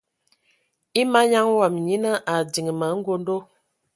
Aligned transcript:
E 0.99 1.01
manyaŋ 1.11 1.47
wɔm 1.57 1.75
nyina 1.85 2.11
a 2.31 2.35
diŋ 2.53 2.67
ma 2.79 2.85
angondo. 2.93 3.35